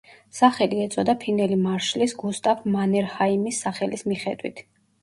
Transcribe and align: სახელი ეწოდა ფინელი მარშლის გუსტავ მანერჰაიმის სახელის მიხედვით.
სახელი 0.35 0.79
ეწოდა 0.85 1.15
ფინელი 1.25 1.59
მარშლის 1.67 2.17
გუსტავ 2.25 2.67
მანერჰაიმის 2.79 3.65
სახელის 3.67 4.09
მიხედვით. 4.13 4.69